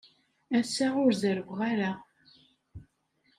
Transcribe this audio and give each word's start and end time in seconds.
Ass-a, 0.59 0.87
ur 1.03 1.11
zerrweɣ 1.21 1.59
ara. 1.71 1.91